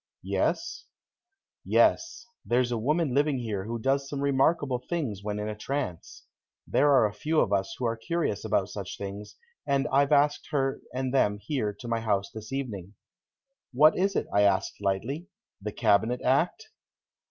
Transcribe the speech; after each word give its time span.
"Yes?" 0.23 0.85
"Yes. 1.63 2.25
There's 2.43 2.71
a 2.71 2.77
woman 2.79 3.13
living 3.13 3.37
here 3.37 3.65
who 3.65 3.77
does 3.77 4.09
some 4.09 4.19
remarkable 4.21 4.79
things 4.89 5.23
when 5.23 5.37
in 5.37 5.47
a 5.47 5.53
trance. 5.55 6.25
There 6.65 6.89
are 6.89 7.05
a 7.05 7.13
few 7.13 7.39
of 7.39 7.53
us 7.53 7.75
who 7.77 7.85
are 7.85 7.95
curious 7.95 8.43
about 8.43 8.69
such 8.69 8.97
things, 8.97 9.35
and 9.63 9.87
I've 9.91 10.11
asked 10.11 10.47
her 10.49 10.81
and 10.91 11.13
them 11.13 11.37
here 11.39 11.71
to 11.81 11.87
my 11.87 11.99
house 11.99 12.31
this 12.31 12.51
evening." 12.51 12.95
"What 13.73 13.95
is 13.95 14.15
it?" 14.15 14.25
I 14.33 14.41
asked 14.41 14.81
lightly; 14.81 15.27
"the 15.61 15.71
cabinet 15.71 16.23
act?" 16.23 16.69